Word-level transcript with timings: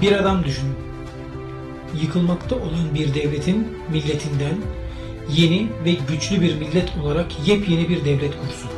Bir 0.00 0.12
adam 0.12 0.44
düşünün. 0.44 0.74
Yıkılmakta 2.02 2.56
olan 2.56 2.94
bir 2.94 3.14
devletin 3.14 3.68
milletinden 3.92 4.56
yeni 5.30 5.68
ve 5.84 5.92
güçlü 6.08 6.40
bir 6.40 6.54
millet 6.54 6.96
olarak 7.02 7.48
yepyeni 7.48 7.88
bir 7.88 8.04
devlet 8.04 8.32
kursun. 8.40 8.70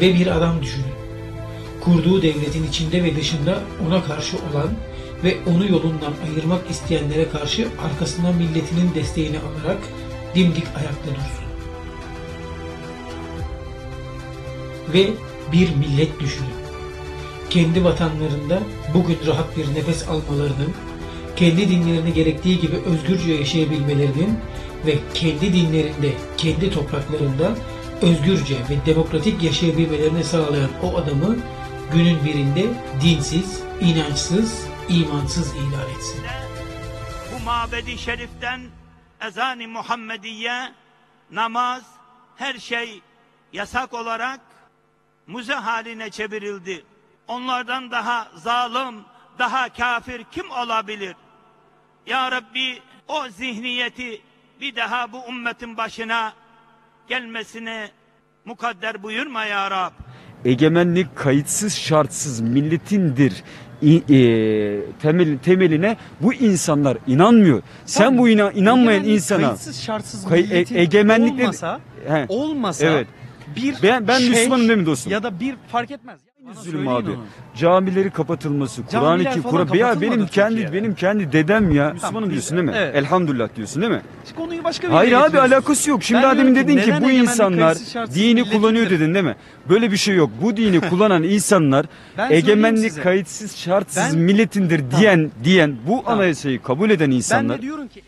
Ve 0.00 0.14
bir 0.14 0.26
adam 0.26 0.62
düşünün. 0.62 0.92
Kurduğu 1.80 2.22
devletin 2.22 2.66
içinde 2.66 3.04
ve 3.04 3.16
dışında 3.16 3.62
ona 3.88 4.04
karşı 4.04 4.36
olan 4.36 4.68
ve 5.24 5.36
onu 5.46 5.66
yolundan 5.66 6.12
ayırmak 6.26 6.70
isteyenlere 6.70 7.28
karşı 7.28 7.68
arkasından 7.84 8.34
milletinin 8.34 8.94
desteğini 8.94 9.38
alarak 9.38 9.78
dimdik 10.34 10.66
ayakta 10.76 11.10
dursun. 11.10 11.48
Ve 14.92 15.10
bir 15.52 15.76
millet 15.76 16.20
düşünün. 16.20 16.57
Kendi 17.50 17.84
vatanlarında 17.84 18.62
bugün 18.94 19.18
rahat 19.26 19.56
bir 19.56 19.74
nefes 19.74 20.08
almalarının, 20.08 20.74
kendi 21.36 21.68
dinlerini 21.68 22.12
gerektiği 22.12 22.60
gibi 22.60 22.76
özgürce 22.76 23.32
yaşayabilmelerinin 23.32 24.38
ve 24.86 24.94
kendi 25.14 25.52
dinlerinde, 25.52 26.12
kendi 26.36 26.70
topraklarında 26.70 27.54
özgürce 28.02 28.54
ve 28.54 28.86
demokratik 28.86 29.42
yaşayabilmelerini 29.42 30.24
sağlayan 30.24 30.70
o 30.82 30.96
adamı 30.96 31.36
günün 31.92 32.24
birinde 32.24 32.64
dinsiz, 33.02 33.62
inançsız, 33.80 34.66
imansız 34.88 35.54
ilan 35.54 35.90
etsin. 35.96 36.22
Bu 37.34 37.44
mabedi 37.44 37.98
şeriften 37.98 38.60
ezan-ı 39.26 39.68
Muhammediye, 39.68 40.72
namaz, 41.30 41.82
her 42.36 42.54
şey 42.54 43.00
yasak 43.52 43.94
olarak 43.94 44.40
müze 45.26 45.54
haline 45.54 46.10
çevirildi. 46.10 46.84
Onlardan 47.28 47.90
daha 47.90 48.28
zalim, 48.36 48.94
daha 49.38 49.68
kafir 49.72 50.24
kim 50.32 50.50
olabilir? 50.50 51.14
Ya 52.06 52.30
Rabbi 52.32 52.78
o 53.08 53.28
zihniyeti 53.28 54.20
bir 54.60 54.76
daha 54.76 55.12
bu 55.12 55.18
ümmetin 55.28 55.76
başına 55.76 56.32
gelmesine 57.08 57.90
mukadder 58.44 59.02
buyurma 59.02 59.44
ya 59.44 59.70
Rab. 59.70 59.92
Egemenlik 60.44 61.16
kayıtsız 61.16 61.76
şartsız 61.76 62.40
milletindir 62.40 63.44
İ- 63.82 63.96
e, 64.14 64.92
temel, 65.02 65.38
temeline 65.38 65.96
bu 66.20 66.34
insanlar 66.34 66.98
inanmıyor. 67.06 67.62
Sen 67.86 68.18
bu 68.18 68.28
ina, 68.28 68.52
inanmayan 68.52 69.04
insana 69.04 69.42
kayıtsız 69.46 69.82
şartsız 69.82 70.28
Kay- 70.28 70.40
e- 70.40 70.80
egemenlikle- 70.82 71.42
olmasa, 71.42 71.80
He, 72.08 72.26
olmasa 72.28 72.86
Evet. 72.86 73.06
bir 73.56 73.74
Ben- 73.82 74.08
ben 74.08 74.18
şeyh 74.18 74.30
Müslümanım 74.30 74.68
değil 74.68 74.78
mi 74.78 74.86
dostum? 74.86 75.12
Ya 75.12 75.22
da 75.22 75.40
bir 75.40 75.56
fark 75.72 75.90
etmez. 75.90 76.20
Söyleyin 76.64 76.86
abi. 76.86 77.10
onu. 77.10 77.24
Camileri 77.56 78.10
kapatılması, 78.10 78.86
Kur'an-ı 78.86 79.22
Kerim, 79.24 79.42
Kur'an 79.42 79.74
ya 79.74 80.00
benim 80.00 80.26
kendi 80.26 80.54
Türkiye'de. 80.56 80.72
benim 80.72 80.94
kendi 80.94 81.32
dedem 81.32 81.70
ya. 81.70 81.90
Müslümanım 81.92 82.14
Tamam, 82.14 82.30
diyorsun 82.30 82.56
değil 82.56 82.68
mi? 82.68 82.74
evet. 82.76 82.96
Elhamdülillah 82.96 83.48
diyorsun 83.56 83.82
değil 83.82 83.92
mi? 83.92 84.02
Konuyu 84.36 84.64
başka 84.64 84.88
bir 84.88 84.92
Hayır 84.92 85.12
abi 85.12 85.40
alakası 85.40 85.90
yok. 85.90 86.02
Şimdi 86.02 86.16
Ben 86.18 86.22
daha 86.24 86.38
demin 86.38 86.54
diyorum 86.54 86.68
dedin 86.76 86.82
ki 86.82 87.04
bu 87.04 87.10
insanlar 87.10 87.76
dini 88.14 88.50
kullanıyor 88.50 88.90
dedin 88.90 89.14
değil 89.14 89.24
mi? 89.24 89.36
Böyle 89.68 89.92
bir 89.92 89.96
şey 89.96 90.14
yok. 90.16 90.30
Bu 90.42 90.56
dini 90.56 90.80
kullanan 90.90 91.22
insanlar 91.22 91.86
Ben 92.18 92.30
egemenlik 92.30 92.90
size. 92.90 93.02
kayıtsız 93.02 93.56
şartsız 93.56 94.02
Ben- 94.14 94.18
milletindir 94.18 94.82
diyen 94.98 95.30
diyen 95.44 95.76
bu 95.86 96.02
anayasayı 96.06 96.62
kabul 96.62 96.90
eden 96.90 97.10
Ben 97.10 97.16
insanlar 97.16 97.58
de 97.58 97.62
diyorum 97.62 97.88
ki 97.88 98.02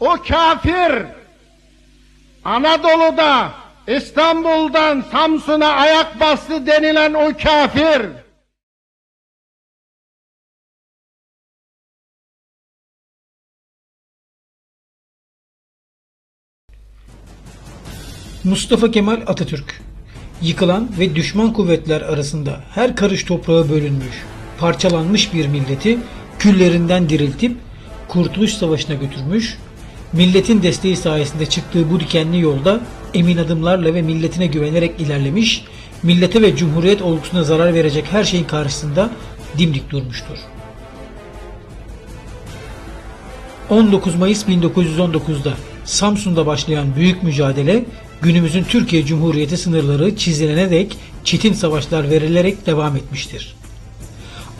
O 0.00 0.16
kafir 0.28 1.02
Anadolu'da 2.44 3.50
İstanbul'dan 3.88 5.04
Samsun'a 5.12 5.66
ayak 5.66 6.20
bastı 6.20 6.66
denilen 6.66 7.14
o 7.14 7.32
kafir. 7.42 8.02
Mustafa 18.44 18.90
Kemal 18.90 19.22
Atatürk. 19.26 19.80
Yıkılan 20.42 20.88
ve 20.98 21.14
düşman 21.14 21.52
kuvvetler 21.52 22.00
arasında 22.00 22.60
her 22.74 22.96
karış 22.96 23.24
toprağa 23.24 23.68
bölünmüş, 23.68 24.24
parçalanmış 24.58 25.34
bir 25.34 25.46
milleti 25.46 25.98
küllerinden 26.38 27.08
diriltip 27.08 27.56
Kurtuluş 28.08 28.54
Savaşı'na 28.54 28.94
götürmüş, 28.94 29.58
milletin 30.12 30.62
desteği 30.62 30.96
sayesinde 30.96 31.46
çıktığı 31.46 31.90
bu 31.90 32.00
dikenli 32.00 32.40
yolda 32.40 32.80
emin 33.16 33.36
adımlarla 33.36 33.94
ve 33.94 34.02
milletine 34.02 34.46
güvenerek 34.46 35.00
ilerlemiş, 35.00 35.64
millete 36.02 36.42
ve 36.42 36.56
cumhuriyet 36.56 37.02
olgusuna 37.02 37.42
zarar 37.42 37.74
verecek 37.74 38.04
her 38.10 38.24
şeyin 38.24 38.44
karşısında 38.44 39.10
dimdik 39.58 39.90
durmuştur. 39.90 40.38
19 43.70 44.14
Mayıs 44.14 44.44
1919'da 44.44 45.52
Samsun'da 45.84 46.46
başlayan 46.46 46.96
büyük 46.96 47.22
mücadele 47.22 47.84
günümüzün 48.22 48.64
Türkiye 48.64 49.04
Cumhuriyeti 49.06 49.56
sınırları 49.56 50.16
çizilene 50.16 50.70
dek 50.70 50.96
çetin 51.24 51.52
savaşlar 51.52 52.10
verilerek 52.10 52.66
devam 52.66 52.96
etmiştir. 52.96 53.56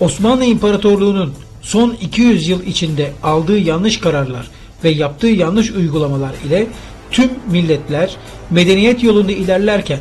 Osmanlı 0.00 0.45
İmparatorluğu'nun 0.45 1.34
son 1.62 1.97
200 2.00 2.49
yıl 2.49 2.62
içinde 2.62 3.12
aldığı 3.22 3.59
yanlış 3.59 4.00
kararlar 4.00 4.50
ve 4.84 4.91
yaptığı 4.91 5.27
yanlış 5.27 5.71
uygulamalar 5.71 6.34
ile 6.47 6.66
tüm 7.11 7.31
milletler 7.50 8.17
medeniyet 8.50 9.03
yolunda 9.03 9.33
ilerlerken 9.33 9.99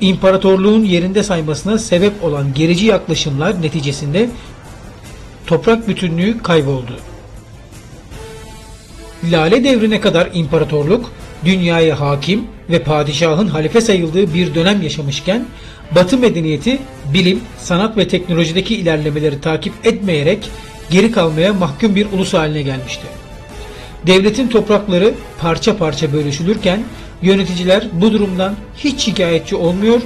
imparatorluğun 0.00 0.84
yerinde 0.84 1.22
saymasına 1.22 1.78
sebep 1.78 2.24
olan 2.24 2.54
gerici 2.54 2.86
yaklaşımlar 2.86 3.62
neticesinde 3.62 4.28
toprak 5.46 5.88
bütünlüğü 5.88 6.42
kayboldu. 6.42 6.96
Lale 9.30 9.64
devrine 9.64 10.00
kadar 10.00 10.28
imparatorluk 10.34 11.10
dünyaya 11.44 12.00
hakim 12.00 12.44
ve 12.70 12.78
padişahın 12.78 13.46
halife 13.46 13.80
sayıldığı 13.80 14.34
bir 14.34 14.54
dönem 14.54 14.82
yaşamışken 14.82 15.46
Batı 15.94 16.18
medeniyeti 16.18 16.78
bilim, 17.14 17.40
sanat 17.58 17.96
ve 17.96 18.08
teknolojideki 18.08 18.76
ilerlemeleri 18.76 19.40
takip 19.40 19.86
etmeyerek 19.86 20.50
geri 20.90 21.12
kalmaya 21.12 21.52
mahkum 21.52 21.94
bir 21.94 22.06
ulus 22.12 22.34
haline 22.34 22.62
gelmişti. 22.62 23.06
Devletin 24.06 24.48
toprakları 24.48 25.14
parça 25.40 25.76
parça 25.76 26.12
bölüşülürken 26.12 26.82
yöneticiler 27.22 27.88
bu 27.92 28.12
durumdan 28.12 28.54
hiç 28.76 29.00
şikayetçi 29.00 29.56
olmuyor, 29.56 30.00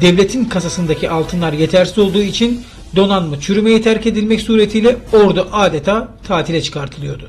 devletin 0.00 0.44
kasasındaki 0.44 1.10
altınlar 1.10 1.52
yetersiz 1.52 1.98
olduğu 1.98 2.22
için 2.22 2.62
donanma 2.96 3.40
çürümeye 3.40 3.82
terk 3.82 4.06
edilmek 4.06 4.40
suretiyle 4.40 4.96
ordu 5.12 5.48
adeta 5.52 6.08
tatile 6.28 6.62
çıkartılıyordu. 6.62 7.28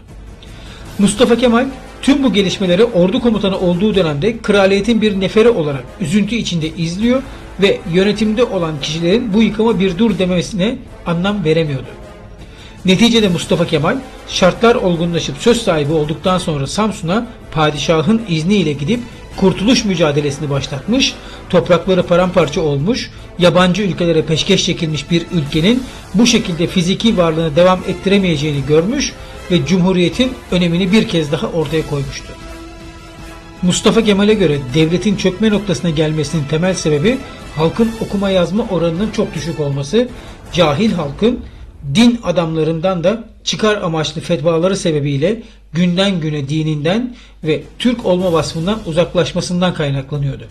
Mustafa 1.00 1.36
Kemal 1.36 1.66
tüm 2.02 2.24
bu 2.24 2.34
gelişmeleri 2.34 2.84
ordu 2.84 3.22
komutanı 3.22 3.60
olduğu 3.60 3.96
dönemde 3.96 4.38
kraliyetin 4.38 5.02
bir 5.02 5.20
neferi 5.20 5.50
olarak 5.50 5.84
üzüntü 6.02 6.36
içinde 6.36 6.68
izliyor 6.68 7.24
ve 7.62 7.80
yönetimde 7.94 8.44
olan 8.44 8.74
kişilerin 8.82 9.34
bu 9.34 9.44
yıkıma 9.44 9.80
bir 9.80 9.98
dur 9.98 10.20
demesine 10.20 10.78
anlam 11.06 11.46
veremiyordu. 11.46 12.01
Neticede 12.86 13.28
Mustafa 13.28 13.68
Kemal 13.68 13.98
şartlar 14.28 14.76
olgunlaşıp 14.76 15.38
söz 15.38 15.62
sahibi 15.62 15.94
olduktan 15.94 16.38
sonra 16.38 16.68
Samsun'a 16.68 17.28
padişahın 17.52 18.22
izniyle 18.30 18.74
gidip 18.74 19.00
kurtuluş 19.38 19.86
mücadelesini 19.86 20.50
başlatmış, 20.50 21.14
toprakları 21.50 22.04
paramparça 22.04 22.62
olmuş, 22.62 23.10
yabancı 23.40 23.82
ülkelere 23.82 24.22
peşkeş 24.22 24.66
çekilmiş 24.66 25.12
bir 25.12 25.26
ülkenin 25.32 25.84
bu 26.14 26.28
şekilde 26.28 26.68
fiziki 26.68 27.18
varlığını 27.18 27.56
devam 27.56 27.80
ettiremeyeceğini 27.88 28.66
görmüş 28.68 29.14
ve 29.52 29.66
Cumhuriyet'in 29.66 30.32
önemini 30.52 30.92
bir 30.92 31.08
kez 31.08 31.32
daha 31.32 31.48
ortaya 31.48 31.88
koymuştu. 31.88 32.34
Mustafa 33.62 34.04
Kemal'e 34.04 34.34
göre 34.34 34.58
devletin 34.74 35.16
çökme 35.16 35.50
noktasına 35.50 35.90
gelmesinin 35.92 36.44
temel 36.50 36.74
sebebi 36.74 37.18
halkın 37.56 37.92
okuma 38.02 38.30
yazma 38.30 38.66
oranının 38.70 39.12
çok 39.12 39.34
düşük 39.36 39.60
olması, 39.60 40.08
cahil 40.54 40.92
halkın 40.92 41.40
din 41.96 42.20
adamlarından 42.24 43.04
da 43.04 43.24
çıkar 43.44 43.82
amaçlı 43.82 44.22
fetvaları 44.22 44.78
sebebiyle 44.78 45.42
günden 45.74 46.20
güne 46.20 46.50
dininden 46.50 47.16
ve 47.44 47.64
Türk 47.80 48.06
olma 48.06 48.34
vasfından 48.34 48.80
uzaklaşmasından 48.86 49.74
kaynaklanıyordu. 49.74 50.44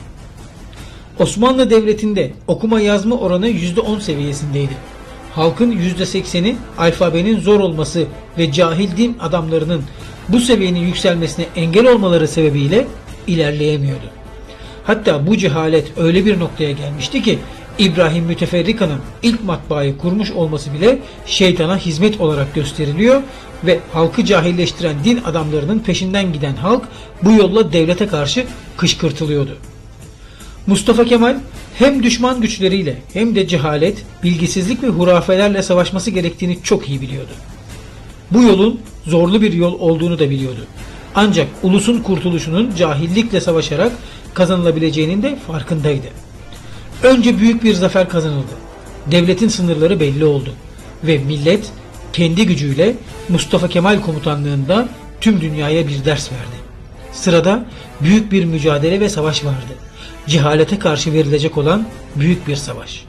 Osmanlı 1.18 1.70
Devleti'nde 1.70 2.32
okuma 2.46 2.80
yazma 2.80 3.16
oranı 3.16 3.48
%10 3.48 4.00
seviyesindeydi. 4.00 4.72
Halkın 5.34 5.72
%80'i 5.72 6.56
alfabenin 6.78 7.40
zor 7.40 7.60
olması 7.60 8.06
ve 8.38 8.52
cahil 8.52 8.96
din 8.96 9.16
adamlarının 9.20 9.82
bu 10.28 10.40
seviyenin 10.40 10.80
yükselmesine 10.80 11.46
engel 11.56 11.86
olmaları 11.86 12.28
sebebiyle 12.28 12.86
ilerleyemiyordu. 13.26 14.10
Hatta 14.84 15.26
bu 15.26 15.36
cehalet 15.36 15.98
öyle 15.98 16.24
bir 16.24 16.40
noktaya 16.40 16.72
gelmişti 16.72 17.22
ki 17.22 17.38
İbrahim 17.80 18.24
Müteferrika'nın 18.24 19.00
ilk 19.22 19.44
matbaayı 19.44 19.98
kurmuş 19.98 20.30
olması 20.30 20.74
bile 20.74 20.98
şeytana 21.26 21.78
hizmet 21.78 22.20
olarak 22.20 22.54
gösteriliyor 22.54 23.22
ve 23.64 23.80
halkı 23.92 24.24
cahilleştiren 24.24 24.96
din 25.04 25.20
adamlarının 25.24 25.78
peşinden 25.78 26.32
giden 26.32 26.56
halk 26.56 26.82
bu 27.22 27.32
yolla 27.32 27.72
devlete 27.72 28.06
karşı 28.06 28.46
kışkırtılıyordu. 28.76 29.56
Mustafa 30.66 31.04
Kemal 31.04 31.36
hem 31.74 32.02
düşman 32.02 32.40
güçleriyle 32.40 32.96
hem 33.12 33.34
de 33.34 33.48
cehalet, 33.48 34.04
bilgisizlik 34.22 34.82
ve 34.82 34.88
hurafelerle 34.88 35.62
savaşması 35.62 36.10
gerektiğini 36.10 36.62
çok 36.62 36.88
iyi 36.88 37.00
biliyordu. 37.00 37.32
Bu 38.30 38.42
yolun 38.42 38.80
zorlu 39.06 39.42
bir 39.42 39.52
yol 39.52 39.80
olduğunu 39.80 40.18
da 40.18 40.30
biliyordu. 40.30 40.66
Ancak 41.14 41.48
ulusun 41.62 42.02
kurtuluşunun 42.02 42.74
cahillikle 42.78 43.40
savaşarak 43.40 43.92
kazanılabileceğinin 44.34 45.22
de 45.22 45.36
farkındaydı. 45.46 46.29
Önce 47.02 47.38
büyük 47.38 47.64
bir 47.64 47.75
zafer 47.75 48.08
kazanıldı. 48.08 48.52
Devletin 49.06 49.49
sınırları 49.49 50.00
belli 50.00 50.25
oldu 50.25 50.50
ve 51.05 51.19
millet 51.19 51.70
kendi 52.12 52.47
gücüyle 52.47 52.94
Mustafa 53.29 53.69
Kemal 53.69 54.00
komutanlığında 54.00 54.88
tüm 55.20 55.41
dünyaya 55.41 55.88
bir 55.88 56.05
ders 56.05 56.32
verdi. 56.32 56.61
Sırada 57.12 57.64
büyük 58.00 58.32
bir 58.32 58.44
mücadele 58.44 59.00
ve 59.00 59.08
savaş 59.08 59.44
vardı. 59.44 59.75
Cehalete 60.26 60.79
karşı 60.79 61.12
verilecek 61.12 61.58
olan 61.58 61.87
büyük 62.17 62.49
bir 62.49 62.56
savaş. 62.56 63.05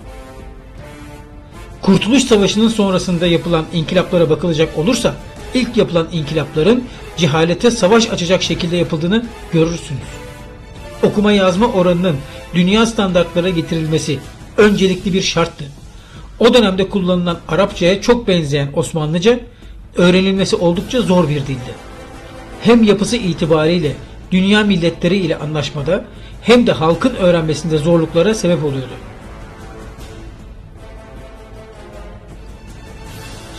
Kurtuluş 1.81 2.23
Savaşı'nın 2.23 2.69
sonrasında 2.69 3.27
yapılan 3.27 3.65
inkılaplara 3.73 4.29
bakılacak 4.29 4.77
olursa 4.77 5.15
ilk 5.53 5.77
yapılan 5.77 6.07
inkılapların 6.11 6.83
cehalete 7.17 7.71
savaş 7.71 8.09
açacak 8.09 8.43
şekilde 8.43 8.77
yapıldığını 8.77 9.25
görürsünüz. 9.53 10.01
Okuma 11.03 11.31
yazma 11.31 11.67
oranının 11.67 12.15
dünya 12.53 12.85
standartlara 12.85 13.49
getirilmesi 13.49 14.19
öncelikli 14.57 15.13
bir 15.13 15.21
şarttı. 15.21 15.65
O 16.39 16.53
dönemde 16.53 16.89
kullanılan 16.89 17.37
Arapçaya 17.47 18.01
çok 18.01 18.27
benzeyen 18.27 18.69
Osmanlıca 18.75 19.39
öğrenilmesi 19.95 20.55
oldukça 20.55 21.01
zor 21.01 21.29
bir 21.29 21.41
dildi. 21.41 21.73
Hem 22.61 22.83
yapısı 22.83 23.17
itibariyle 23.17 23.91
dünya 24.31 24.63
milletleri 24.63 25.17
ile 25.17 25.37
anlaşmada 25.37 26.05
hem 26.41 26.67
de 26.67 26.71
halkın 26.71 27.15
öğrenmesinde 27.15 27.77
zorluklara 27.77 28.33
sebep 28.33 28.63
oluyordu. 28.63 28.93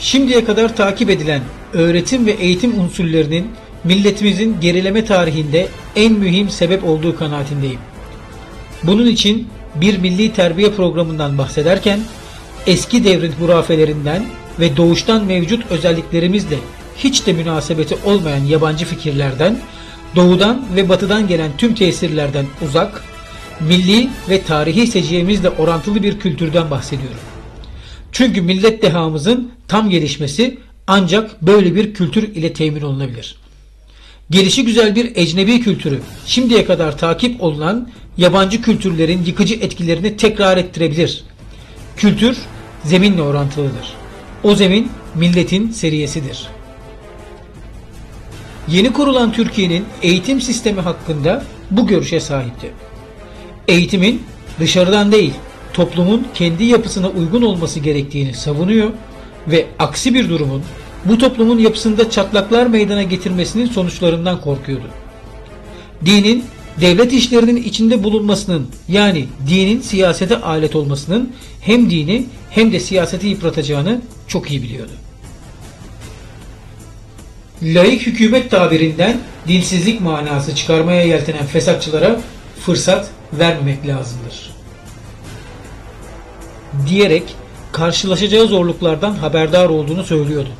Şimdiye 0.00 0.44
kadar 0.44 0.76
takip 0.76 1.10
edilen 1.10 1.42
öğretim 1.72 2.26
ve 2.26 2.30
eğitim 2.30 2.80
unsurlarının 2.80 3.46
milletimizin 3.84 4.60
gerileme 4.60 5.04
tarihinde 5.04 5.68
en 5.96 6.12
mühim 6.12 6.50
sebep 6.50 6.84
olduğu 6.84 7.16
kanaatindeyim. 7.16 7.78
Bunun 8.84 9.06
için 9.06 9.48
bir 9.74 9.98
milli 9.98 10.32
terbiye 10.32 10.70
programından 10.70 11.38
bahsederken 11.38 12.00
eski 12.66 13.04
devrin 13.04 13.32
hurafelerinden 13.32 14.24
ve 14.60 14.76
doğuştan 14.76 15.24
mevcut 15.24 15.70
özelliklerimizle 15.70 16.58
hiç 16.96 17.26
de 17.26 17.32
münasebeti 17.32 17.96
olmayan 18.04 18.44
yabancı 18.44 18.84
fikirlerden, 18.84 19.58
doğudan 20.16 20.64
ve 20.76 20.88
batıdan 20.88 21.28
gelen 21.28 21.50
tüm 21.58 21.74
tesirlerden 21.74 22.46
uzak, 22.68 23.04
milli 23.60 24.08
ve 24.28 24.42
tarihi 24.42 24.86
seciyemizle 24.86 25.50
orantılı 25.50 26.02
bir 26.02 26.18
kültürden 26.18 26.70
bahsediyorum. 26.70 27.18
Çünkü 28.12 28.42
millet 28.42 28.82
dehamızın 28.82 29.52
tam 29.68 29.90
gelişmesi 29.90 30.58
ancak 30.86 31.42
böyle 31.42 31.74
bir 31.74 31.94
kültür 31.94 32.22
ile 32.22 32.52
temin 32.52 32.82
olunabilir. 32.82 33.41
Gelişi 34.32 34.64
güzel 34.64 34.96
bir 34.96 35.16
ecnebi 35.16 35.60
kültürü 35.60 36.00
şimdiye 36.26 36.64
kadar 36.64 36.98
takip 36.98 37.42
olunan 37.42 37.88
yabancı 38.16 38.62
kültürlerin 38.62 39.24
yıkıcı 39.24 39.54
etkilerini 39.54 40.16
tekrar 40.16 40.56
ettirebilir. 40.56 41.24
Kültür 41.96 42.38
zeminle 42.84 43.22
orantılıdır. 43.22 43.94
O 44.42 44.54
zemin 44.54 44.90
milletin 45.14 45.70
seriyesidir. 45.70 46.46
Yeni 48.68 48.92
kurulan 48.92 49.32
Türkiye'nin 49.32 49.84
eğitim 50.02 50.40
sistemi 50.40 50.80
hakkında 50.80 51.44
bu 51.70 51.86
görüşe 51.86 52.20
sahipti. 52.20 52.70
Eğitimin 53.68 54.22
dışarıdan 54.60 55.12
değil, 55.12 55.32
toplumun 55.72 56.26
kendi 56.34 56.64
yapısına 56.64 57.08
uygun 57.08 57.42
olması 57.42 57.80
gerektiğini 57.80 58.34
savunuyor 58.34 58.90
ve 59.48 59.66
aksi 59.78 60.14
bir 60.14 60.28
durumun 60.28 60.62
bu 61.04 61.18
toplumun 61.18 61.58
yapısında 61.58 62.10
çatlaklar 62.10 62.66
meydana 62.66 63.02
getirmesinin 63.02 63.66
sonuçlarından 63.66 64.40
korkuyordu. 64.40 64.86
Dinin 66.04 66.44
devlet 66.80 67.12
işlerinin 67.12 67.56
içinde 67.56 68.04
bulunmasının 68.04 68.68
yani 68.88 69.26
dinin 69.48 69.80
siyasete 69.80 70.36
alet 70.40 70.76
olmasının 70.76 71.32
hem 71.60 71.90
dini 71.90 72.26
hem 72.50 72.72
de 72.72 72.80
siyaseti 72.80 73.26
yıpratacağını 73.26 74.00
çok 74.28 74.50
iyi 74.50 74.62
biliyordu. 74.62 74.92
Laik 77.62 78.06
hükümet 78.06 78.50
tabirinden 78.50 79.20
dinsizlik 79.48 80.00
manası 80.00 80.54
çıkarmaya 80.54 81.02
yeltenen 81.04 81.46
fesatçılara 81.46 82.20
fırsat 82.66 83.10
vermemek 83.32 83.86
lazımdır. 83.86 84.52
Diyerek 86.88 87.22
karşılaşacağı 87.72 88.46
zorluklardan 88.46 89.14
haberdar 89.14 89.68
olduğunu 89.68 90.04
söylüyordu. 90.04 90.50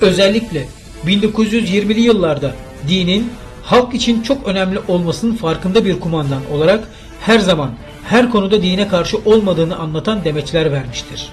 Özellikle 0.00 0.68
1920'li 1.06 2.00
yıllarda 2.00 2.54
dinin 2.88 3.32
halk 3.62 3.94
için 3.94 4.22
çok 4.22 4.46
önemli 4.46 4.78
olmasının 4.88 5.36
farkında 5.36 5.84
bir 5.84 6.00
kumandan 6.00 6.42
olarak 6.52 6.88
her 7.20 7.38
zaman 7.38 7.70
her 8.04 8.30
konuda 8.30 8.62
dine 8.62 8.88
karşı 8.88 9.18
olmadığını 9.24 9.76
anlatan 9.76 10.24
demeçler 10.24 10.72
vermiştir. 10.72 11.28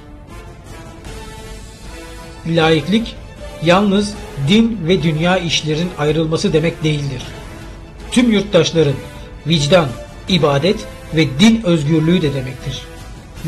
Laiklik 2.48 3.16
yalnız 3.64 4.14
din 4.48 4.80
ve 4.88 5.04
dünya 5.04 5.38
işlerin 5.38 5.90
ayrılması 5.98 6.54
demek 6.54 6.84
değildir. 6.84 7.24
Tüm 8.12 8.32
yurttaşların 8.32 8.96
vicdan, 9.48 9.88
ibadet 10.30 10.80
ve 11.16 11.28
din 11.40 11.62
özgürlüğü 11.64 12.22
de 12.22 12.34
demektir. 12.34 12.82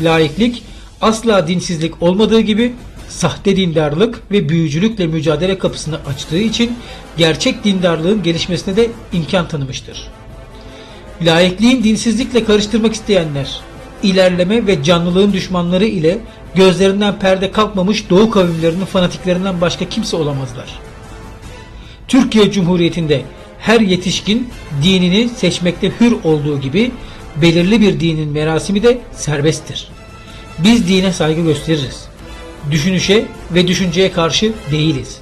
Laiklik 0.02 0.62
asla 1.00 1.48
dinsizlik 1.48 2.02
olmadığı 2.02 2.40
gibi 2.40 2.72
sahte 3.10 3.56
dindarlık 3.56 4.22
ve 4.30 4.48
büyücülükle 4.48 5.06
mücadele 5.06 5.58
kapısını 5.58 5.98
açtığı 6.06 6.38
için 6.38 6.78
gerçek 7.16 7.64
dindarlığın 7.64 8.22
gelişmesine 8.22 8.76
de 8.76 8.90
imkan 9.12 9.48
tanımıştır. 9.48 10.08
Laikliğin 11.22 11.84
dinsizlikle 11.84 12.44
karıştırmak 12.44 12.94
isteyenler, 12.94 13.60
ilerleme 14.02 14.66
ve 14.66 14.82
canlılığın 14.82 15.32
düşmanları 15.32 15.84
ile 15.84 16.18
gözlerinden 16.54 17.18
perde 17.18 17.52
kalkmamış 17.52 18.10
doğu 18.10 18.30
kavimlerinin 18.30 18.84
fanatiklerinden 18.84 19.60
başka 19.60 19.88
kimse 19.88 20.16
olamazlar. 20.16 20.78
Türkiye 22.08 22.50
Cumhuriyeti'nde 22.52 23.22
her 23.58 23.80
yetişkin 23.80 24.48
dinini 24.82 25.28
seçmekte 25.28 25.92
hür 26.00 26.12
olduğu 26.24 26.60
gibi 26.60 26.90
belirli 27.36 27.80
bir 27.80 28.00
dinin 28.00 28.28
merasimi 28.28 28.82
de 28.82 28.98
serbesttir. 29.12 29.88
Biz 30.58 30.88
dine 30.88 31.12
saygı 31.12 31.40
gösteririz. 31.40 32.09
Düşünüşe 32.70 33.26
ve 33.54 33.68
düşünceye 33.68 34.12
karşı 34.12 34.52
değiliz. 34.70 35.18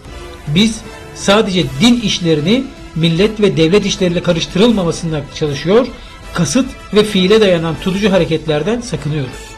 Biz 0.55 0.81
sadece 1.15 1.65
din 1.81 2.01
işlerini 2.01 2.65
millet 2.95 3.41
ve 3.41 3.57
devlet 3.57 3.87
işleriyle 3.87 4.23
karıştırılmamasına 4.23 5.21
çalışıyor, 5.35 5.87
kasıt 6.35 6.67
ve 6.95 7.05
fiile 7.05 7.41
dayanan 7.41 7.75
tutucu 7.83 8.13
hareketlerden 8.13 8.81
sakınıyoruz. 8.81 9.49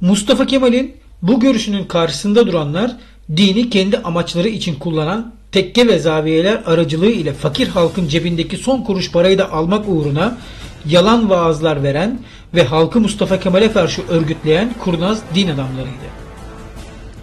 Mustafa 0.00 0.46
Kemal'in 0.46 0.96
bu 1.22 1.40
görüşünün 1.40 1.84
karşısında 1.84 2.46
duranlar 2.46 2.96
dini 3.36 3.70
kendi 3.70 3.98
amaçları 3.98 4.48
için 4.48 4.74
kullanan 4.74 5.34
tekke 5.52 5.86
ve 5.86 5.98
zaviyeler 5.98 6.62
aracılığı 6.66 7.10
ile 7.10 7.32
fakir 7.32 7.68
halkın 7.68 8.08
cebindeki 8.08 8.56
son 8.56 8.82
kuruş 8.82 9.12
parayı 9.12 9.38
da 9.38 9.52
almak 9.52 9.88
uğruna 9.88 10.38
yalan 10.86 11.30
vaazlar 11.30 11.82
veren 11.82 12.18
ve 12.54 12.64
halkı 12.64 13.00
Mustafa 13.00 13.40
Kemal'e 13.40 13.72
karşı 13.72 14.02
örgütleyen 14.08 14.74
kurnaz 14.84 15.22
din 15.34 15.48
adamlarıydı. 15.48 16.14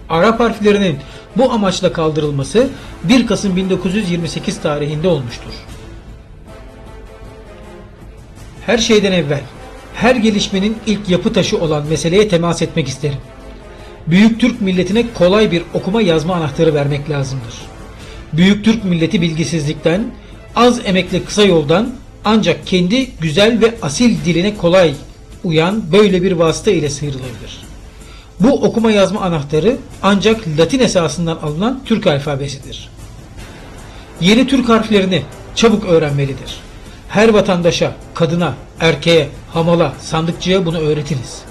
Arap 0.09 0.39
harflerinin 0.39 0.97
bu 1.37 1.51
amaçla 1.51 1.93
kaldırılması 1.93 2.69
1 3.03 3.27
Kasım 3.27 3.55
1928 3.55 4.61
tarihinde 4.61 5.07
olmuştur. 5.07 5.51
Her 8.65 8.77
şeyden 8.77 9.11
evvel, 9.11 9.41
her 9.93 10.15
gelişmenin 10.15 10.77
ilk 10.87 11.09
yapı 11.09 11.33
taşı 11.33 11.57
olan 11.57 11.87
meseleye 11.87 12.27
temas 12.27 12.61
etmek 12.61 12.87
isterim. 12.87 13.17
Büyük 14.07 14.39
Türk 14.39 14.61
milletine 14.61 15.03
kolay 15.13 15.51
bir 15.51 15.63
okuma 15.73 16.01
yazma 16.01 16.35
anahtarı 16.35 16.73
vermek 16.73 17.09
lazımdır. 17.09 17.53
Büyük 18.33 18.65
Türk 18.65 18.83
milleti 18.83 19.21
bilgisizlikten, 19.21 20.05
az 20.55 20.81
emekle 20.85 21.23
kısa 21.23 21.43
yoldan 21.43 21.89
ancak 22.25 22.67
kendi 22.67 23.09
güzel 23.19 23.61
ve 23.61 23.73
asil 23.81 24.25
diline 24.25 24.57
kolay 24.57 24.93
uyan 25.43 25.91
böyle 25.91 26.23
bir 26.23 26.31
vasıta 26.31 26.71
ile 26.71 26.89
sıyrılabilir. 26.89 27.61
Bu 28.39 28.53
okuma 28.53 28.91
yazma 28.91 29.21
anahtarı 29.21 29.77
ancak 30.03 30.47
Latin 30.57 30.79
esasından 30.79 31.37
alınan 31.37 31.81
Türk 31.85 32.07
alfabesidir. 32.07 32.89
Yeni 34.21 34.47
Türk 34.47 34.69
harflerini 34.69 35.23
çabuk 35.55 35.85
öğrenmelidir. 35.85 36.59
Her 37.09 37.29
vatandaşa, 37.29 37.95
kadına, 38.13 38.53
erkeğe, 38.79 39.29
hamala, 39.53 39.93
sandıkçıya 40.01 40.65
bunu 40.65 40.79
öğretiniz. 40.79 41.41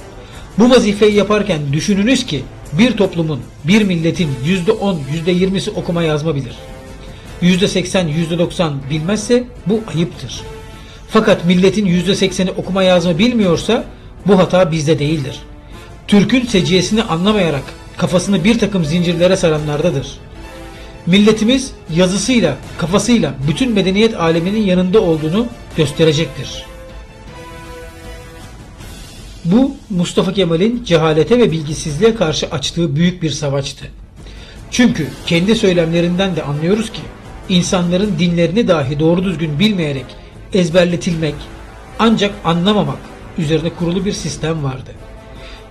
Bu 0.59 0.71
vazifeyi 0.71 1.15
yaparken 1.15 1.73
düşününüz 1.73 2.27
ki 2.27 2.43
bir 2.73 2.97
toplumun, 2.97 3.41
bir 3.65 3.83
milletin 3.83 4.29
%10, 4.47 4.97
%20'si 5.27 5.71
okuma 5.71 6.03
yazma 6.03 6.35
bilir. 6.35 6.55
%80, 7.43 8.09
%90 8.09 8.73
bilmezse 8.91 9.45
bu 9.67 9.81
ayıptır. 9.95 10.41
Fakat 11.11 11.45
milletin 11.45 11.87
%80'i 11.87 12.51
okuma 12.51 12.83
yazma 12.83 13.19
bilmiyorsa 13.19 13.85
bu 14.27 14.39
hata 14.39 14.73
bizde 14.73 14.99
değildir. 14.99 15.41
Türk'ün 16.09 16.47
seciyesini 16.47 17.03
anlamayarak 17.03 17.63
kafasını 17.97 18.45
bir 18.45 18.59
takım 18.59 18.85
zincirlere 18.85 19.37
saranlardadır. 19.37 20.19
Milletimiz 21.07 21.73
yazısıyla, 21.95 22.57
kafasıyla 22.79 23.35
bütün 23.49 23.73
medeniyet 23.73 24.21
aleminin 24.21 24.63
yanında 24.63 25.01
olduğunu 25.01 25.47
gösterecektir. 25.77 26.65
Bu 29.45 29.77
Mustafa 29.91 30.33
Kemal'in 30.33 30.85
cehalete 30.85 31.39
ve 31.39 31.53
bilgisizliğe 31.53 32.15
karşı 32.15 32.47
açtığı 32.47 32.97
büyük 32.97 33.23
bir 33.23 33.31
savaştı. 33.31 33.85
Çünkü 34.71 35.09
kendi 35.27 35.55
söylemlerinden 35.55 36.37
de 36.37 36.43
anlıyoruz 36.43 36.93
ki 36.93 37.01
insanların 37.49 38.19
dinlerini 38.19 38.69
dahi 38.69 39.01
doğru 39.01 39.25
düzgün 39.25 39.59
bilmeyerek 39.59 40.20
ezberletilmek 40.55 41.35
ancak 41.99 42.35
anlamamak 42.45 42.99
üzerine 43.39 43.71
kurulu 43.71 44.05
bir 44.05 44.13
sistem 44.13 44.65
vardı. 44.65 44.91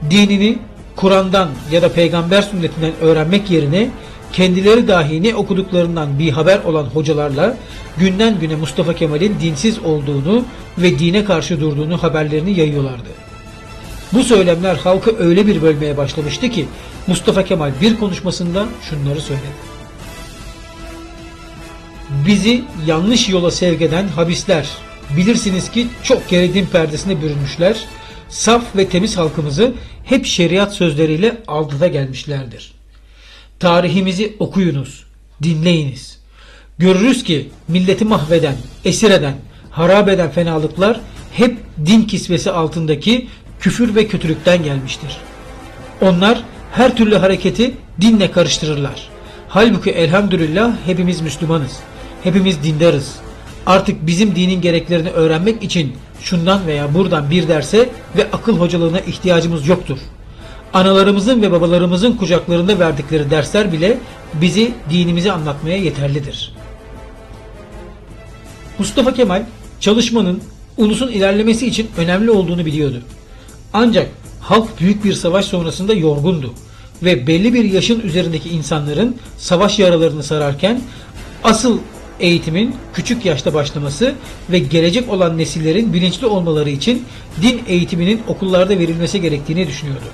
Dinini 0.09 0.57
Kur'an'dan 0.95 1.49
ya 1.71 1.81
da 1.81 1.91
peygamber 1.91 2.41
sünnetinden 2.41 2.91
öğrenmek 3.01 3.51
yerine 3.51 3.89
kendileri 4.33 4.87
dahi 4.87 5.23
ne 5.23 5.35
okuduklarından 5.35 6.19
bir 6.19 6.31
haber 6.31 6.59
olan 6.63 6.83
hocalarla 6.83 7.57
günden 7.97 8.39
güne 8.39 8.55
Mustafa 8.55 8.93
Kemal'in 8.93 9.35
dinsiz 9.41 9.79
olduğunu 9.79 10.45
ve 10.77 10.99
dine 10.99 11.25
karşı 11.25 11.61
durduğunu 11.61 12.03
haberlerini 12.03 12.59
yayıyorlardı. 12.59 13.09
Bu 14.13 14.23
söylemler 14.23 14.75
halkı 14.75 15.17
öyle 15.19 15.47
bir 15.47 15.61
bölmeye 15.61 15.97
başlamıştı 15.97 16.49
ki 16.49 16.65
Mustafa 17.07 17.43
Kemal 17.43 17.71
bir 17.81 17.99
konuşmasında 17.99 18.65
şunları 18.89 19.21
söyledi. 19.21 19.78
Bizi 22.09 22.63
yanlış 22.85 23.29
yola 23.29 23.51
sevk 23.51 23.81
eden 23.81 24.07
habisler, 24.07 24.69
bilirsiniz 25.17 25.71
ki 25.71 25.87
çok 26.03 26.29
kere 26.29 26.53
din 26.53 26.65
perdesine 26.65 27.21
bürünmüşler, 27.21 27.77
saf 28.29 28.75
ve 28.75 28.89
temiz 28.89 29.17
halkımızı 29.17 29.73
hep 30.03 30.25
şeriat 30.25 30.73
sözleriyle 30.73 31.37
aldıda 31.47 31.87
gelmişlerdir. 31.87 32.71
Tarihimizi 33.59 34.35
okuyunuz, 34.39 35.03
dinleyiniz. 35.43 36.19
Görürüz 36.77 37.23
ki 37.23 37.49
milleti 37.67 38.05
mahveden, 38.05 38.55
esir 38.85 39.11
eden, 39.11 39.35
harap 39.71 40.09
eden 40.09 40.31
fenalıklar 40.31 40.99
hep 41.33 41.57
din 41.85 42.01
kisvesi 42.01 42.51
altındaki 42.51 43.27
küfür 43.59 43.95
ve 43.95 44.07
kötülükten 44.07 44.63
gelmiştir. 44.63 45.17
Onlar 46.01 46.43
her 46.71 46.95
türlü 46.95 47.15
hareketi 47.15 47.73
dinle 48.01 48.31
karıştırırlar. 48.31 49.09
Halbuki 49.49 49.89
elhamdülillah 49.89 50.73
hepimiz 50.85 51.21
Müslümanız. 51.21 51.79
Hepimiz 52.23 52.63
dindarız. 52.63 53.15
Artık 53.65 54.07
bizim 54.07 54.35
dinin 54.35 54.61
gereklerini 54.61 55.09
öğrenmek 55.09 55.63
için 55.63 55.93
şundan 56.21 56.67
veya 56.67 56.93
buradan 56.93 57.31
bir 57.31 57.47
derse 57.47 57.89
ve 58.17 58.27
akıl 58.33 58.57
hocalığına 58.57 58.99
ihtiyacımız 58.99 59.67
yoktur. 59.67 59.97
Analarımızın 60.73 61.41
ve 61.41 61.51
babalarımızın 61.51 62.13
kucaklarında 62.13 62.79
verdikleri 62.79 63.31
dersler 63.31 63.71
bile 63.71 63.97
bizi 64.33 64.73
dinimizi 64.89 65.31
anlatmaya 65.31 65.77
yeterlidir. 65.77 66.53
Mustafa 68.79 69.13
Kemal 69.13 69.43
çalışmanın 69.79 70.41
ulusun 70.77 71.07
ilerlemesi 71.07 71.67
için 71.67 71.89
önemli 71.97 72.31
olduğunu 72.31 72.65
biliyordu. 72.65 73.01
Ancak 73.73 74.09
halk 74.41 74.79
büyük 74.79 75.03
bir 75.03 75.13
savaş 75.13 75.45
sonrasında 75.45 75.93
yorgundu 75.93 76.53
ve 77.03 77.27
belli 77.27 77.53
bir 77.53 77.63
yaşın 77.63 77.99
üzerindeki 77.99 78.49
insanların 78.49 79.17
savaş 79.37 79.79
yaralarını 79.79 80.23
sararken 80.23 80.81
asıl 81.43 81.79
eğitimin 82.19 82.75
küçük 82.93 83.25
yaşta 83.25 83.53
başlaması 83.53 84.15
ve 84.49 84.59
gelecek 84.59 85.09
olan 85.09 85.37
nesillerin 85.37 85.93
bilinçli 85.93 86.27
olmaları 86.27 86.69
için 86.69 87.05
din 87.41 87.61
eğitiminin 87.67 88.21
okullarda 88.27 88.79
verilmesi 88.79 89.21
gerektiğini 89.21 89.67
düşünüyordu. 89.67 90.05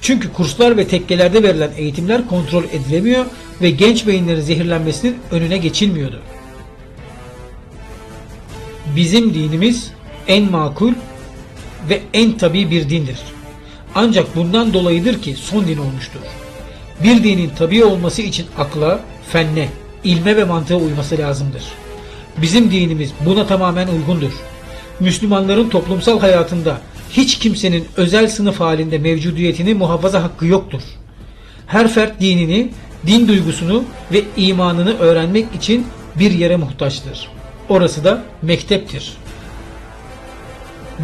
Çünkü 0.00 0.32
kurslar 0.32 0.76
ve 0.76 0.88
tekkelerde 0.88 1.42
verilen 1.42 1.70
eğitimler 1.76 2.28
kontrol 2.28 2.64
edilemiyor 2.64 3.24
ve 3.62 3.70
genç 3.70 4.06
beyinlerin 4.06 4.40
zehirlenmesinin 4.40 5.16
önüne 5.30 5.58
geçilmiyordu. 5.58 6.22
Bizim 8.96 9.34
dinimiz 9.34 9.90
en 10.28 10.50
makul 10.50 10.92
ve 11.88 12.00
en 12.14 12.38
tabi 12.38 12.70
bir 12.70 12.90
dindir. 12.90 13.18
Ancak 13.94 14.36
bundan 14.36 14.72
dolayıdır 14.72 15.22
ki 15.22 15.34
son 15.34 15.66
din 15.66 15.78
olmuştur. 15.78 16.20
Bir 17.02 17.24
dinin 17.24 17.50
tabi 17.58 17.84
olması 17.84 18.22
için 18.22 18.46
akla, 18.58 19.00
fenne, 19.28 19.68
ilme 20.06 20.36
ve 20.36 20.44
mantığa 20.44 20.78
uyması 20.78 21.18
lazımdır. 21.18 21.62
Bizim 22.42 22.70
dinimiz 22.70 23.12
buna 23.26 23.46
tamamen 23.46 23.88
uygundur. 23.88 24.32
Müslümanların 25.00 25.68
toplumsal 25.68 26.20
hayatında 26.20 26.80
hiç 27.10 27.38
kimsenin 27.38 27.84
özel 27.96 28.28
sınıf 28.28 28.60
halinde 28.60 28.98
mevcudiyetini 28.98 29.74
muhafaza 29.74 30.22
hakkı 30.22 30.46
yoktur. 30.46 30.82
Her 31.66 31.88
fert 31.88 32.20
dinini, 32.20 32.68
din 33.06 33.28
duygusunu 33.28 33.84
ve 34.12 34.22
imanını 34.36 34.98
öğrenmek 34.98 35.54
için 35.54 35.86
bir 36.18 36.30
yere 36.30 36.56
muhtaçtır. 36.56 37.28
Orası 37.68 38.04
da 38.04 38.22
mekteptir. 38.42 39.16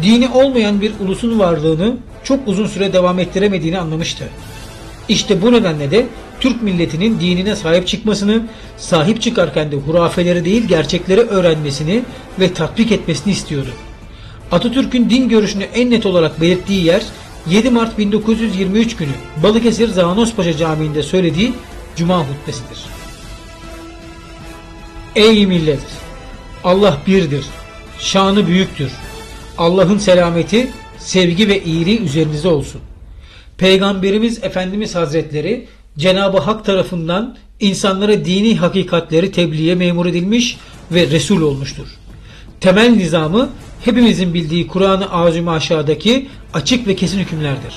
Dini 0.01 0.29
olmayan 0.29 0.81
bir 0.81 0.91
ulusun 0.99 1.39
varlığını 1.39 1.97
çok 2.23 2.47
uzun 2.47 2.67
süre 2.67 2.93
devam 2.93 3.19
ettiremediğini 3.19 3.79
anlamıştı. 3.79 4.29
İşte 5.09 5.41
bu 5.41 5.51
nedenle 5.51 5.91
de 5.91 6.05
Türk 6.39 6.61
milletinin 6.61 7.19
dinine 7.19 7.55
sahip 7.55 7.87
çıkmasını, 7.87 8.43
sahip 8.77 9.21
çıkarken 9.21 9.71
de 9.71 9.75
hurafeleri 9.75 10.45
değil 10.45 10.67
gerçekleri 10.67 11.21
öğrenmesini 11.21 12.03
ve 12.39 12.53
tatbik 12.53 12.91
etmesini 12.91 13.33
istiyordu. 13.33 13.69
Atatürk'ün 14.51 15.09
din 15.09 15.29
görüşünü 15.29 15.63
en 15.63 15.91
net 15.91 16.05
olarak 16.05 16.41
belirttiği 16.41 16.85
yer 16.85 17.03
7 17.49 17.69
Mart 17.69 17.97
1923 17.97 18.95
günü 18.95 19.11
Balıkesir 19.43 19.87
Zavanospaşa 19.87 20.57
Camii'nde 20.57 21.03
söylediği 21.03 21.53
Cuma 21.95 22.19
hutbesidir. 22.19 22.77
Ey 25.15 25.45
millet! 25.45 25.79
Allah 26.63 26.97
birdir. 27.07 27.45
Şanı 27.99 28.47
büyüktür. 28.47 28.91
Allah'ın 29.57 29.97
selameti, 29.97 30.71
sevgi 30.99 31.47
ve 31.47 31.63
iyiliği 31.63 31.99
üzerinize 31.99 32.47
olsun. 32.47 32.81
Peygamberimiz 33.57 34.43
Efendimiz 34.43 34.95
Hazretleri 34.95 35.67
Cenab-ı 35.97 36.37
Hak 36.37 36.65
tarafından 36.65 37.37
insanlara 37.59 38.25
dini 38.25 38.57
hakikatleri 38.57 39.31
tebliğe 39.31 39.75
memur 39.75 40.05
edilmiş 40.05 40.57
ve 40.91 41.07
Resul 41.07 41.41
olmuştur. 41.41 41.87
Temel 42.59 42.89
nizamı 42.89 43.49
hepimizin 43.85 44.33
bildiği 44.33 44.67
Kur'an-ı 44.67 45.11
Azim 45.11 45.47
aşağıdaki 45.47 46.27
açık 46.53 46.87
ve 46.87 46.95
kesin 46.95 47.19
hükümlerdir. 47.19 47.73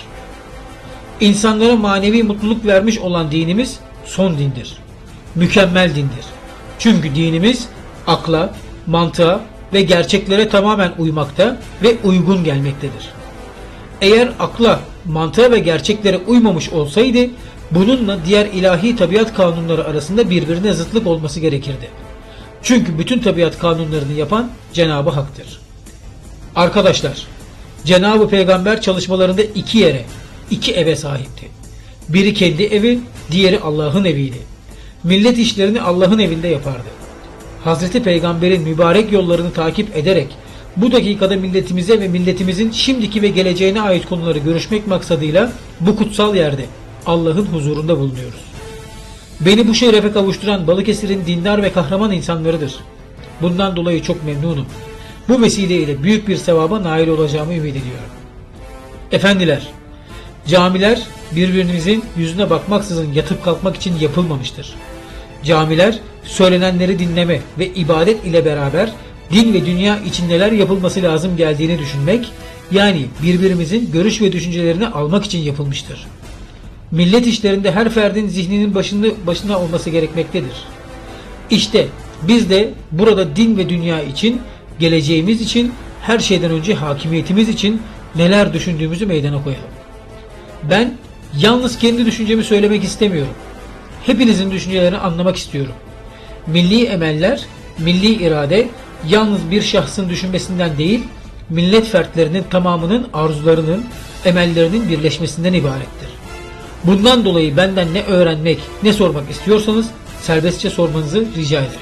İnsanlara 1.20 1.76
manevi 1.76 2.22
mutluluk 2.22 2.66
vermiş 2.66 2.98
olan 2.98 3.30
dinimiz 3.30 3.78
son 4.04 4.38
dindir. 4.38 4.76
Mükemmel 5.34 5.90
dindir. 5.90 6.24
Çünkü 6.78 7.14
dinimiz 7.14 7.68
akla, 8.06 8.54
mantığa 8.86 9.40
ve 9.72 9.82
gerçeklere 9.82 10.48
tamamen 10.48 10.92
uymakta 10.98 11.60
ve 11.82 11.96
uygun 12.04 12.44
gelmektedir. 12.44 13.08
Eğer 14.00 14.28
akla, 14.38 14.80
mantığa 15.08 15.50
ve 15.50 15.58
gerçeklere 15.58 16.16
uymamış 16.16 16.68
olsaydı 16.68 17.30
bununla 17.70 18.18
diğer 18.26 18.46
ilahi 18.46 18.96
tabiat 18.96 19.34
kanunları 19.34 19.84
arasında 19.84 20.30
birbirine 20.30 20.72
zıtlık 20.72 21.06
olması 21.06 21.40
gerekirdi. 21.40 21.90
Çünkü 22.62 22.98
bütün 22.98 23.18
tabiat 23.18 23.58
kanunlarını 23.58 24.12
yapan 24.12 24.50
Cenab-ı 24.72 25.10
Hak'tır. 25.10 25.60
Arkadaşlar, 26.56 27.26
Cenab-ı 27.84 28.28
Peygamber 28.28 28.80
çalışmalarında 28.80 29.42
iki 29.42 29.78
yere, 29.78 30.04
iki 30.50 30.72
eve 30.72 30.96
sahipti. 30.96 31.48
Biri 32.08 32.34
kendi 32.34 32.62
evi, 32.62 32.98
diğeri 33.30 33.60
Allah'ın 33.60 34.04
eviydi. 34.04 34.38
Millet 35.04 35.38
işlerini 35.38 35.82
Allah'ın 35.82 36.18
evinde 36.18 36.48
yapardı. 36.48 36.88
Hazreti 37.64 38.02
Peygamber'in 38.02 38.62
mübarek 38.62 39.12
yollarını 39.12 39.52
takip 39.52 39.96
ederek 39.96 40.28
bu 40.76 40.92
dakikada 40.92 41.36
milletimize 41.36 42.00
ve 42.00 42.08
milletimizin 42.08 42.70
şimdiki 42.70 43.22
ve 43.22 43.28
geleceğine 43.28 43.80
ait 43.80 44.06
konuları 44.06 44.38
görüşmek 44.38 44.86
maksadıyla 44.86 45.52
bu 45.80 45.96
kutsal 45.96 46.36
yerde 46.36 46.64
Allah'ın 47.06 47.46
huzurunda 47.46 47.98
bulunuyoruz. 47.98 48.40
Beni 49.40 49.68
bu 49.68 49.74
şerefe 49.74 50.12
kavuşturan 50.12 50.66
Balıkesir'in 50.66 51.26
dindar 51.26 51.62
ve 51.62 51.72
kahraman 51.72 52.12
insanlarıdır. 52.12 52.74
Bundan 53.42 53.76
dolayı 53.76 54.02
çok 54.02 54.24
memnunum. 54.24 54.66
Bu 55.28 55.42
vesileyle 55.42 56.02
büyük 56.02 56.28
bir 56.28 56.36
sevaba 56.36 56.82
nail 56.82 57.08
olacağımı 57.08 57.54
ümit 57.54 57.76
ediyorum. 57.76 58.10
Efendiler, 59.12 59.68
camiler 60.46 61.02
birbirimizin 61.32 62.04
yüzüne 62.16 62.50
bakmaksızın 62.50 63.12
yatıp 63.12 63.44
kalkmak 63.44 63.76
için 63.76 63.98
yapılmamıştır. 64.00 64.74
Camiler 65.44 65.98
söylenenleri 66.24 66.98
dinleme 66.98 67.40
ve 67.58 67.66
ibadet 67.66 68.24
ile 68.24 68.44
beraber 68.44 68.90
din 69.32 69.54
ve 69.54 69.66
dünya 69.66 70.00
için 70.00 70.28
neler 70.28 70.52
yapılması 70.52 71.02
lazım 71.02 71.36
geldiğini 71.36 71.78
düşünmek, 71.78 72.32
yani 72.70 73.06
birbirimizin 73.22 73.92
görüş 73.92 74.22
ve 74.22 74.32
düşüncelerini 74.32 74.86
almak 74.86 75.24
için 75.24 75.38
yapılmıştır. 75.38 76.06
Millet 76.90 77.26
işlerinde 77.26 77.72
her 77.72 77.88
ferdin 77.88 78.28
zihninin 78.28 78.74
başında, 78.74 79.06
başına 79.26 79.58
olması 79.58 79.90
gerekmektedir. 79.90 80.52
İşte 81.50 81.86
biz 82.22 82.50
de 82.50 82.70
burada 82.92 83.36
din 83.36 83.56
ve 83.56 83.68
dünya 83.68 84.02
için 84.02 84.40
geleceğimiz 84.78 85.40
için, 85.40 85.72
her 86.02 86.18
şeyden 86.18 86.50
önce 86.50 86.74
hakimiyetimiz 86.74 87.48
için 87.48 87.82
neler 88.16 88.52
düşündüğümüzü 88.52 89.06
meydana 89.06 89.42
koyalım. 89.44 89.70
Ben 90.70 90.94
yalnız 91.38 91.78
kendi 91.78 92.06
düşüncemi 92.06 92.44
söylemek 92.44 92.84
istemiyorum. 92.84 93.32
Hepinizin 94.06 94.50
düşüncelerini 94.50 94.96
anlamak 94.98 95.36
istiyorum. 95.36 95.72
Milli 96.46 96.84
emeller, 96.84 97.40
milli 97.78 98.12
irade 98.12 98.68
yalnız 99.08 99.50
bir 99.50 99.62
şahsın 99.62 100.08
düşünmesinden 100.08 100.78
değil, 100.78 101.04
millet 101.50 101.86
fertlerinin 101.86 102.44
tamamının 102.50 103.06
arzularının, 103.12 103.84
emellerinin 104.24 104.88
birleşmesinden 104.88 105.52
ibarettir. 105.52 106.08
Bundan 106.84 107.24
dolayı 107.24 107.56
benden 107.56 107.94
ne 107.94 108.02
öğrenmek, 108.02 108.58
ne 108.82 108.92
sormak 108.92 109.30
istiyorsanız 109.30 109.86
serbestçe 110.22 110.70
sormanızı 110.70 111.24
rica 111.36 111.60
ederim. 111.60 111.80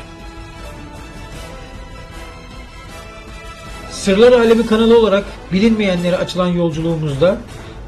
Sırlar 3.91 4.33
Alemi 4.33 4.67
kanalı 4.67 4.99
olarak 4.99 5.25
bilinmeyenlere 5.53 6.17
açılan 6.17 6.49
yolculuğumuzda 6.49 7.39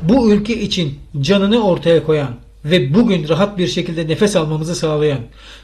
bu 0.03 0.33
ülke 0.33 0.61
için 0.61 0.99
canını 1.21 1.69
ortaya 1.69 2.05
koyan 2.05 2.46
ve 2.71 2.95
bugün 2.95 3.29
rahat 3.29 3.59
bir 3.59 3.67
şekilde 3.67 4.09
nefes 4.09 4.37
almamızı 4.37 4.75
sağlayan 4.75 5.19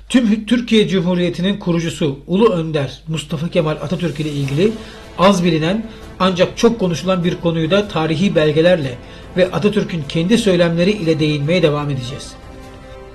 tüm 0.08 0.46
Türkiye 0.46 0.88
Cumhuriyeti'nin 0.88 1.58
kurucusu 1.58 2.18
Ulu 2.26 2.48
Önder 2.48 3.02
Mustafa 3.08 3.48
Kemal 3.48 3.70
Atatürk 3.70 4.20
ile 4.20 4.30
ilgili 4.30 4.72
az 5.18 5.44
bilinen 5.44 5.86
ancak 6.20 6.58
çok 6.58 6.80
konuşulan 6.80 7.24
bir 7.24 7.34
konuyu 7.34 7.70
da 7.70 7.88
tarihi 7.88 8.34
belgelerle 8.34 8.94
ve 9.36 9.50
Atatürk'ün 9.52 10.02
kendi 10.08 10.38
söylemleri 10.38 10.90
ile 10.90 11.20
değinmeye 11.20 11.62
devam 11.62 11.90
edeceğiz. 11.90 12.32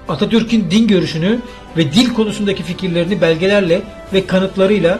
Atatürk'ün 0.09 0.71
din 0.71 0.87
görüşünü 0.87 1.39
ve 1.77 1.93
dil 1.93 2.13
konusundaki 2.13 2.63
fikirlerini 2.63 3.21
belgelerle 3.21 3.81
ve 4.13 4.27
kanıtlarıyla 4.27 4.99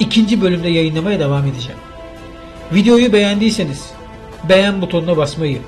ikinci 0.00 0.42
bölümde 0.42 0.68
yayınlamaya 0.68 1.20
devam 1.20 1.46
edeceğim. 1.46 1.80
Videoyu 2.74 3.12
beğendiyseniz 3.12 3.90
beğen 4.48 4.82
butonuna 4.82 5.16
basmayı, 5.16 5.58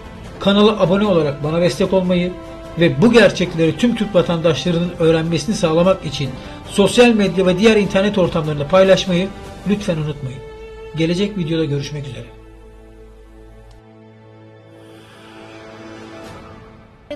kanala 0.40 0.80
abone 0.80 1.06
olarak 1.06 1.44
bana 1.44 1.60
destek 1.60 1.92
olmayı 1.92 2.32
ve 2.80 3.02
bu 3.02 3.12
gerçekleri 3.12 3.76
tüm 3.76 3.94
Türk 3.94 4.14
vatandaşlarının 4.14 4.92
öğrenmesini 4.98 5.54
sağlamak 5.54 6.04
için 6.04 6.30
sosyal 6.66 7.08
medya 7.08 7.46
ve 7.46 7.58
diğer 7.58 7.76
internet 7.76 8.18
ortamlarında 8.18 8.68
paylaşmayı 8.68 9.28
lütfen 9.68 9.96
unutmayın. 9.96 10.40
Gelecek 10.96 11.38
videoda 11.38 11.64
görüşmek 11.64 12.06
üzere. 12.06 12.26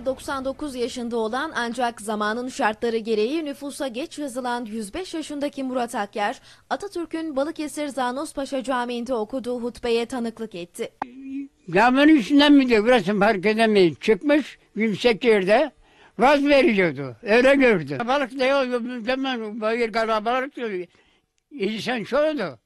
99 0.07 0.75
yaşında 0.75 1.17
olan 1.17 1.52
ancak 1.57 2.00
zamanın 2.00 2.49
şartları 2.49 2.97
gereği 2.97 3.45
nüfusa 3.45 3.88
geç 3.88 4.19
yazılan 4.19 4.64
105 4.64 5.14
yaşındaki 5.14 5.62
Murat 5.62 5.95
Akyar, 5.95 6.41
Atatürk'ün 6.71 7.37
Balıkesir 7.37 7.88
Zanospaşa 7.88 8.62
Camii'nde 8.62 9.14
okuduğu 9.14 9.61
hutbeye 9.61 10.07
tanıklık 10.07 10.55
etti. 10.55 10.92
Caminin 11.70 12.16
üstünden 12.16 12.53
mi 12.53 12.68
diyor 12.68 12.85
burası 12.85 13.18
fark 13.18 13.46
edemeyiz. 13.46 14.01
Çıkmış 14.01 14.59
yüksek 14.75 15.25
yerde 15.25 15.72
vaz 16.18 16.46
veriyordu. 16.46 17.16
Öyle 17.22 17.55
gördüm. 17.55 17.98
Balık 18.07 18.38
da 18.38 18.44
yok. 18.46 18.83
Hemen 19.07 19.61
bayır 19.61 19.92
kalabalık 19.92 20.57
diyor. 20.57 20.87
İnsan 21.51 22.05
çoğdu. 22.05 22.59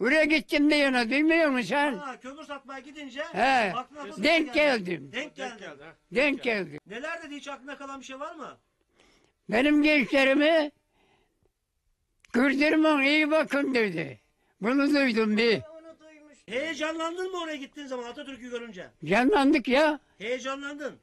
Buraya 0.00 0.24
gittim 0.24 0.70
de 0.70 0.74
yana 0.74 1.10
duymuyor 1.10 1.48
musun 1.50 1.68
sen? 1.68 1.94
Ha, 1.94 2.20
kömür 2.20 2.44
satmaya 2.44 2.80
gidince 2.80 3.20
He. 3.32 3.72
aklına 3.74 4.22
Denk 4.22 4.54
geldi. 4.54 4.84
geldim. 4.84 5.10
Denk 5.12 5.36
geldi. 5.36 5.62
Denk 6.12 6.42
geldim. 6.42 6.80
Neler 6.86 7.22
dedi 7.22 7.36
hiç 7.36 7.48
aklına 7.48 7.76
kalan 7.78 8.00
bir 8.00 8.04
şey 8.04 8.20
var 8.20 8.34
mı? 8.34 8.56
Benim 9.48 9.82
gençlerimi 9.82 10.70
kırdırmayın 12.32 13.00
iyi 13.10 13.30
bakın 13.30 13.74
dedi. 13.74 14.20
Bunu 14.60 14.90
duydum 14.94 15.36
bir. 15.36 15.60
Heyecanlandın 16.46 17.30
mı 17.30 17.40
oraya 17.42 17.56
gittiğin 17.56 17.86
zaman 17.86 18.04
Atatürk'ü 18.04 18.50
görünce? 18.50 18.90
Canlandık 19.04 19.68
ya. 19.68 20.00
Heyecanlandın. 20.18 20.98